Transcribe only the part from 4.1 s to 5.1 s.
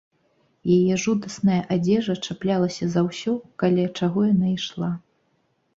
яна ішла.